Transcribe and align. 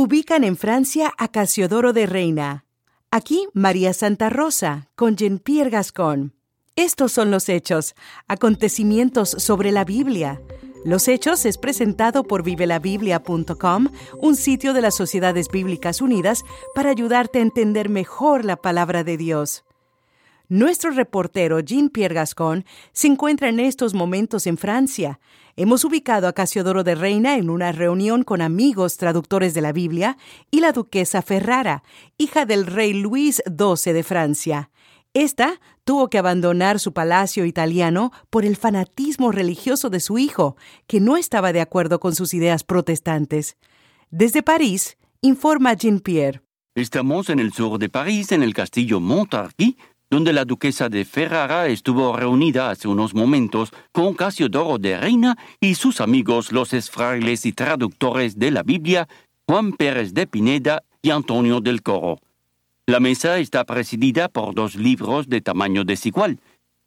Ubican 0.00 0.44
en 0.44 0.56
Francia 0.56 1.12
a 1.18 1.26
Casiodoro 1.26 1.92
de 1.92 2.06
Reina. 2.06 2.64
Aquí 3.10 3.48
María 3.52 3.92
Santa 3.92 4.30
Rosa 4.30 4.90
con 4.94 5.16
Jean-Pierre 5.16 5.70
Gascon. 5.70 6.34
Estos 6.76 7.10
son 7.10 7.32
los 7.32 7.48
hechos, 7.48 7.96
acontecimientos 8.28 9.28
sobre 9.28 9.72
la 9.72 9.84
Biblia. 9.84 10.40
Los 10.84 11.08
Hechos 11.08 11.44
es 11.46 11.58
presentado 11.58 12.22
por 12.22 12.44
vivelabiblia.com, 12.44 13.88
un 14.20 14.36
sitio 14.36 14.72
de 14.72 14.82
las 14.82 14.94
Sociedades 14.94 15.48
Bíblicas 15.48 16.00
Unidas 16.00 16.44
para 16.76 16.90
ayudarte 16.90 17.40
a 17.40 17.42
entender 17.42 17.88
mejor 17.88 18.44
la 18.44 18.54
palabra 18.54 19.02
de 19.02 19.16
Dios. 19.16 19.64
Nuestro 20.50 20.92
reportero 20.92 21.60
Jean-Pierre 21.60 22.14
Gascon 22.14 22.64
se 22.92 23.06
encuentra 23.06 23.50
en 23.50 23.60
estos 23.60 23.92
momentos 23.92 24.46
en 24.46 24.56
Francia. 24.56 25.20
Hemos 25.56 25.84
ubicado 25.84 26.26
a 26.26 26.32
Casiodoro 26.32 26.84
de 26.84 26.94
Reina 26.94 27.36
en 27.36 27.50
una 27.50 27.70
reunión 27.70 28.22
con 28.22 28.40
amigos 28.40 28.96
traductores 28.96 29.52
de 29.52 29.60
la 29.60 29.72
Biblia 29.72 30.16
y 30.50 30.60
la 30.60 30.72
duquesa 30.72 31.20
Ferrara, 31.20 31.82
hija 32.16 32.46
del 32.46 32.64
rey 32.64 32.94
Luis 32.94 33.42
XII 33.46 33.92
de 33.92 34.02
Francia. 34.02 34.70
Esta 35.12 35.60
tuvo 35.84 36.08
que 36.08 36.16
abandonar 36.16 36.80
su 36.80 36.94
palacio 36.94 37.44
italiano 37.44 38.10
por 38.30 38.46
el 38.46 38.56
fanatismo 38.56 39.32
religioso 39.32 39.90
de 39.90 40.00
su 40.00 40.16
hijo, 40.16 40.56
que 40.86 40.98
no 40.98 41.18
estaba 41.18 41.52
de 41.52 41.60
acuerdo 41.60 42.00
con 42.00 42.14
sus 42.14 42.32
ideas 42.32 42.64
protestantes. 42.64 43.58
Desde 44.10 44.42
París, 44.42 44.96
informa 45.20 45.74
Jean-Pierre. 45.74 46.40
Estamos 46.74 47.28
en 47.28 47.40
el 47.40 47.52
sur 47.52 47.78
de 47.80 47.88
París, 47.88 48.30
en 48.30 48.44
el 48.44 48.54
castillo 48.54 49.00
Montargis, 49.00 49.74
donde 50.10 50.32
la 50.32 50.44
duquesa 50.44 50.88
de 50.88 51.04
Ferrara 51.04 51.66
estuvo 51.66 52.16
reunida 52.16 52.70
hace 52.70 52.88
unos 52.88 53.14
momentos 53.14 53.70
con 53.92 54.14
Casiodoro 54.14 54.78
de 54.78 54.98
Reina 54.98 55.36
y 55.60 55.74
sus 55.74 56.00
amigos 56.00 56.52
los 56.52 56.72
esfrailes 56.72 57.44
y 57.44 57.52
traductores 57.52 58.38
de 58.38 58.50
la 58.50 58.62
Biblia, 58.62 59.08
Juan 59.46 59.72
Pérez 59.72 60.14
de 60.14 60.26
Pineda 60.26 60.82
y 61.02 61.10
Antonio 61.10 61.60
del 61.60 61.82
Coro. 61.82 62.20
La 62.86 63.00
mesa 63.00 63.38
está 63.38 63.64
presidida 63.64 64.28
por 64.28 64.54
dos 64.54 64.74
libros 64.74 65.28
de 65.28 65.42
tamaño 65.42 65.84
desigual. 65.84 66.38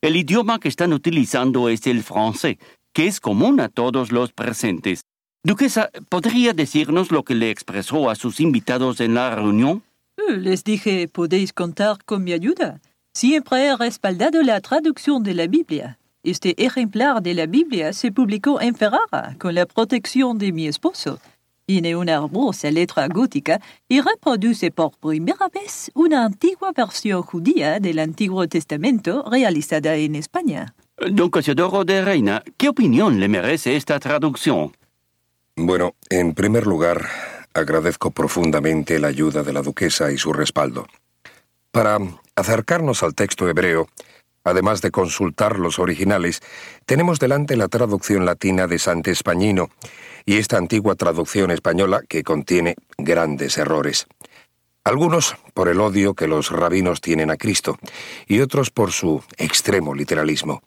El 0.02 0.16
idioma 0.16 0.60
que 0.60 0.68
están 0.68 0.94
utilizando 0.94 1.70
es 1.70 1.86
el 1.86 2.02
francés, 2.02 2.58
que 2.92 3.06
es 3.06 3.20
común 3.20 3.60
a 3.60 3.70
todos 3.70 4.12
los 4.12 4.34
presentes. 4.34 5.02
Duquesa, 5.44 5.92
¿podría 6.10 6.54
decirnos 6.54 7.12
lo 7.12 7.24
que 7.24 7.36
le 7.36 7.52
expresó 7.52 8.10
a 8.10 8.16
sus 8.16 8.40
invitados 8.40 9.00
en 9.00 9.14
la 9.14 9.36
reunión? 9.36 9.84
Les 10.28 10.64
dije, 10.64 11.08
podéis 11.08 11.54
contar 11.54 12.04
con 12.04 12.24
mi 12.24 12.34
ayuda. 12.34 12.80
Siempre 13.14 13.68
he 13.68 13.76
respaldado 13.76 14.42
la 14.42 14.62
traducción 14.62 15.22
de 15.22 15.34
la 15.34 15.48
Biblia. 15.48 16.00
Este 16.24 16.56
ejemplar 16.64 17.22
de 17.22 17.34
la 17.34 17.46
Biblia 17.46 17.92
se 17.92 18.12
publicó 18.12 18.62
en 18.62 18.74
Ferrara 18.74 19.36
con 19.38 19.54
la 19.54 19.66
protección 19.66 20.38
de 20.38 20.54
mi 20.54 20.66
esposo. 20.68 21.20
Tiene 21.66 21.96
una 21.96 22.14
hermosa 22.14 22.72
letra 22.72 23.08
gótica 23.10 23.60
y 23.90 24.00
reproduce 24.00 24.72
por 24.72 24.98
primera 24.98 25.50
vez 25.50 25.92
una 25.94 26.24
antigua 26.24 26.72
versión 26.72 27.22
judía 27.22 27.82
del 27.82 28.00
Antiguo 28.00 28.48
Testamento 28.48 29.26
realizada 29.30 29.96
en 29.96 30.16
España. 30.16 30.74
Don 30.98 31.30
Casiodoro 31.30 31.84
de 31.84 32.06
Reina, 32.06 32.44
¿qué 32.56 32.70
opinión 32.70 33.20
le 33.20 33.28
merece 33.28 33.76
esta 33.76 34.00
traducción? 34.00 34.72
Bueno, 35.58 35.96
en 36.10 36.34
primer 36.34 36.66
lugar, 36.66 37.08
agradezco 37.54 38.12
profundamente 38.12 39.00
la 39.00 39.10
ayuda 39.10 39.44
de 39.44 39.52
la 39.52 39.62
duquesa 39.62 40.12
y 40.12 40.18
su 40.18 40.32
respaldo. 40.32 40.88
Para 41.72 42.00
acercarnos 42.36 43.04
al 43.04 43.16
texto 43.16 43.48
hebreo, 43.50 43.88
además 44.44 44.82
de 44.82 44.92
consultar 44.92 45.60
los 45.60 45.80
originales, 45.80 46.42
tenemos 46.86 47.20
delante 47.20 47.56
la 47.56 47.68
traducción 47.68 48.26
latina 48.26 48.68
de 48.68 48.80
Sant'Espagnino 48.80 49.70
y 50.26 50.38
esta 50.38 50.58
antigua 50.58 50.96
traducción 50.96 51.52
española 51.52 52.02
que 52.08 52.24
contiene 52.24 52.76
grandes 52.98 53.58
errores. 53.58 54.08
Algunos 54.84 55.36
por 55.54 55.68
el 55.68 55.80
odio 55.80 56.16
que 56.16 56.28
los 56.28 56.50
rabinos 56.52 57.02
tienen 57.02 57.30
a 57.30 57.38
Cristo 57.38 57.78
y 58.28 58.40
otros 58.40 58.72
por 58.72 58.92
su 58.92 59.24
extremo 59.38 59.94
literalismo. 59.94 60.64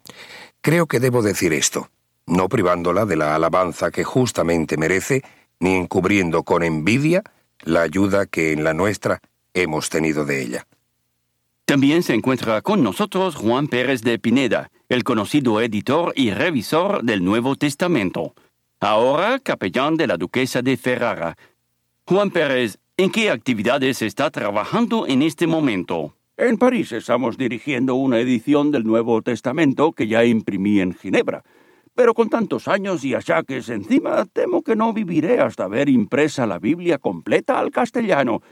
Creo 0.60 0.86
que 0.86 1.00
debo 1.00 1.20
decir 1.20 1.52
esto, 1.52 1.90
no 2.26 2.48
privándola 2.48 3.06
de 3.06 3.16
la 3.16 3.34
alabanza 3.34 3.90
que 3.90 4.04
justamente 4.04 4.76
merece, 4.76 5.22
ni 5.58 5.74
encubriendo 5.74 6.44
con 6.44 6.62
envidia 6.62 7.24
la 7.64 7.82
ayuda 7.82 8.26
que 8.26 8.52
en 8.52 8.62
la 8.62 8.72
nuestra 8.72 9.20
hemos 9.52 9.90
tenido 9.90 10.24
de 10.24 10.42
ella. 10.42 10.66
También 11.66 12.02
se 12.02 12.12
encuentra 12.12 12.60
con 12.60 12.82
nosotros 12.82 13.36
Juan 13.36 13.68
Pérez 13.68 14.02
de 14.02 14.18
Pineda, 14.18 14.70
el 14.90 15.02
conocido 15.02 15.62
editor 15.62 16.12
y 16.14 16.30
revisor 16.30 17.02
del 17.02 17.24
Nuevo 17.24 17.56
Testamento, 17.56 18.34
ahora 18.80 19.38
capellán 19.38 19.96
de 19.96 20.06
la 20.06 20.18
duquesa 20.18 20.60
de 20.60 20.76
Ferrara. 20.76 21.38
Juan 22.06 22.30
Pérez, 22.30 22.78
¿en 22.98 23.10
qué 23.10 23.30
actividades 23.30 24.02
está 24.02 24.30
trabajando 24.30 25.06
en 25.06 25.22
este 25.22 25.46
momento? 25.46 26.14
En 26.36 26.58
París 26.58 26.92
estamos 26.92 27.38
dirigiendo 27.38 27.94
una 27.94 28.18
edición 28.18 28.70
del 28.70 28.84
Nuevo 28.84 29.22
Testamento 29.22 29.92
que 29.92 30.06
ya 30.06 30.22
imprimí 30.22 30.80
en 30.80 30.92
Ginebra. 30.92 31.44
Pero 31.94 32.12
con 32.12 32.28
tantos 32.28 32.68
años 32.68 33.04
y 33.04 33.14
achaques 33.14 33.70
encima, 33.70 34.26
temo 34.26 34.62
que 34.62 34.76
no 34.76 34.92
viviré 34.92 35.40
hasta 35.40 35.66
ver 35.66 35.88
impresa 35.88 36.46
la 36.46 36.58
Biblia 36.58 36.98
completa 36.98 37.58
al 37.58 37.70
castellano 37.70 38.42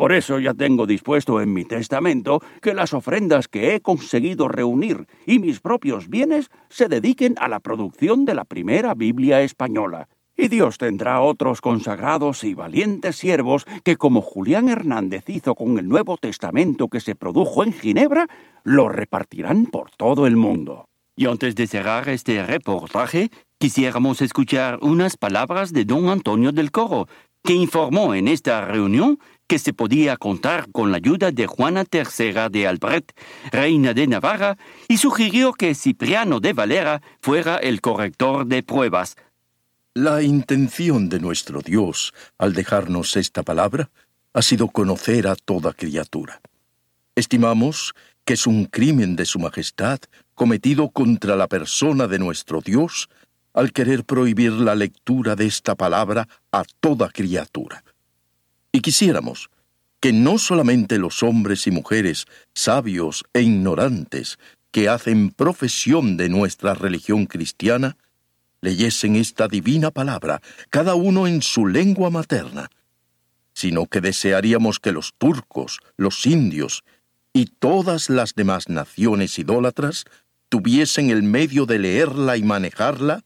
por 0.00 0.12
eso 0.12 0.38
ya 0.38 0.54
tengo 0.54 0.86
dispuesto 0.86 1.42
en 1.42 1.52
mi 1.52 1.66
testamento 1.66 2.40
que 2.62 2.72
las 2.72 2.94
ofrendas 2.94 3.48
que 3.48 3.74
he 3.74 3.82
conseguido 3.82 4.48
reunir 4.48 5.06
y 5.26 5.40
mis 5.40 5.60
propios 5.60 6.08
bienes 6.08 6.48
se 6.70 6.88
dediquen 6.88 7.34
a 7.38 7.48
la 7.48 7.60
producción 7.60 8.24
de 8.24 8.34
la 8.34 8.46
primera 8.46 8.94
Biblia 8.94 9.42
española. 9.42 10.08
Y 10.38 10.48
Dios 10.48 10.78
tendrá 10.78 11.20
otros 11.20 11.60
consagrados 11.60 12.44
y 12.44 12.54
valientes 12.54 13.16
siervos 13.16 13.66
que, 13.84 13.98
como 13.98 14.22
Julián 14.22 14.70
Hernández 14.70 15.28
hizo 15.28 15.54
con 15.54 15.78
el 15.78 15.86
Nuevo 15.86 16.16
Testamento 16.16 16.88
que 16.88 17.00
se 17.00 17.14
produjo 17.14 17.62
en 17.62 17.74
Ginebra, 17.74 18.26
lo 18.64 18.88
repartirán 18.88 19.66
por 19.66 19.90
todo 19.90 20.26
el 20.26 20.36
mundo. 20.36 20.86
Y 21.14 21.26
antes 21.26 21.54
de 21.54 21.66
cerrar 21.66 22.08
este 22.08 22.42
reportaje, 22.46 23.30
quisiéramos 23.58 24.22
escuchar 24.22 24.78
unas 24.80 25.18
palabras 25.18 25.74
de 25.74 25.84
don 25.84 26.08
Antonio 26.08 26.52
del 26.52 26.70
Coro, 26.70 27.06
que 27.42 27.52
informó 27.52 28.14
en 28.14 28.28
esta 28.28 28.64
reunión 28.64 29.18
que 29.50 29.58
se 29.58 29.72
podía 29.72 30.16
contar 30.16 30.70
con 30.70 30.92
la 30.92 30.98
ayuda 30.98 31.32
de 31.32 31.48
Juana 31.48 31.84
III 31.92 32.50
de 32.52 32.68
Albret, 32.68 33.12
reina 33.50 33.92
de 33.94 34.06
Navarra, 34.06 34.56
y 34.86 34.98
sugirió 34.98 35.54
que 35.54 35.74
Cipriano 35.74 36.38
de 36.38 36.52
Valera 36.52 37.02
fuera 37.20 37.56
el 37.56 37.80
corrector 37.80 38.46
de 38.46 38.62
pruebas. 38.62 39.16
La 39.92 40.22
intención 40.22 41.08
de 41.08 41.18
nuestro 41.18 41.62
Dios 41.62 42.14
al 42.38 42.52
dejarnos 42.52 43.16
esta 43.16 43.42
palabra 43.42 43.90
ha 44.34 44.42
sido 44.42 44.68
conocer 44.68 45.26
a 45.26 45.34
toda 45.34 45.72
criatura. 45.72 46.40
Estimamos 47.16 47.92
que 48.24 48.34
es 48.34 48.46
un 48.46 48.66
crimen 48.66 49.16
de 49.16 49.24
Su 49.24 49.40
Majestad 49.40 49.98
cometido 50.36 50.90
contra 50.90 51.34
la 51.34 51.48
persona 51.48 52.06
de 52.06 52.20
nuestro 52.20 52.60
Dios 52.60 53.08
al 53.52 53.72
querer 53.72 54.04
prohibir 54.04 54.52
la 54.52 54.76
lectura 54.76 55.34
de 55.34 55.46
esta 55.46 55.74
palabra 55.74 56.28
a 56.52 56.62
toda 56.78 57.08
criatura. 57.08 57.82
Y 58.72 58.80
quisiéramos 58.80 59.50
que 60.00 60.12
no 60.12 60.38
solamente 60.38 60.98
los 60.98 61.22
hombres 61.22 61.66
y 61.66 61.70
mujeres 61.70 62.26
sabios 62.54 63.24
e 63.34 63.42
ignorantes 63.42 64.38
que 64.70 64.88
hacen 64.88 65.30
profesión 65.30 66.16
de 66.16 66.28
nuestra 66.28 66.74
religión 66.74 67.26
cristiana, 67.26 67.96
leyesen 68.60 69.16
esta 69.16 69.48
divina 69.48 69.90
palabra, 69.90 70.40
cada 70.70 70.94
uno 70.94 71.26
en 71.26 71.42
su 71.42 71.66
lengua 71.66 72.10
materna, 72.10 72.70
sino 73.52 73.86
que 73.86 74.00
desearíamos 74.00 74.78
que 74.78 74.92
los 74.92 75.14
turcos, 75.18 75.80
los 75.96 76.24
indios 76.26 76.84
y 77.32 77.46
todas 77.46 78.08
las 78.08 78.34
demás 78.34 78.68
naciones 78.68 79.38
idólatras 79.38 80.04
tuviesen 80.48 81.10
el 81.10 81.22
medio 81.22 81.66
de 81.66 81.78
leerla 81.78 82.36
y 82.36 82.42
manejarla 82.42 83.24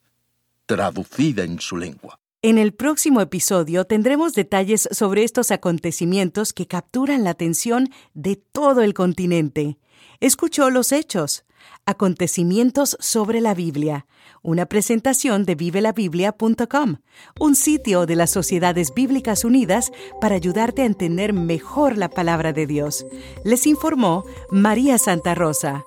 traducida 0.66 1.44
en 1.44 1.61
su 1.61 1.76
lengua. 1.76 2.19
En 2.44 2.59
el 2.59 2.75
próximo 2.75 3.22
episodio 3.22 3.87
tendremos 3.87 4.34
detalles 4.34 4.87
sobre 4.93 5.25
estos 5.25 5.50
acontecimientos 5.50 6.52
que 6.52 6.67
capturan 6.67 7.25
la 7.25 7.31
atención 7.31 7.88
de 8.12 8.37
todo 8.37 8.82
el 8.82 8.93
continente. 8.93 9.79
Escuchó 10.20 10.69
los 10.69 10.93
hechos, 10.93 11.46
acontecimientos 11.87 12.99
sobre 13.00 13.41
la 13.41 13.55
Biblia, 13.55 14.05
una 14.43 14.67
presentación 14.67 15.46
de 15.46 15.55
vivelabiblia.com, 15.55 16.96
un 17.41 17.56
sitio 17.56 18.05
de 18.05 18.17
las 18.17 18.32
Sociedades 18.32 18.93
Bíblicas 18.93 19.46
Unidas 19.46 19.91
para 20.20 20.35
ayudarte 20.35 20.82
a 20.82 20.85
entender 20.85 21.32
mejor 21.32 21.96
la 21.96 22.11
palabra 22.11 22.52
de 22.52 22.67
Dios. 22.67 23.06
Les 23.43 23.67
informó 23.67 24.26
María 24.50 24.99
Santa 24.99 25.35
Rosa. 25.35 25.82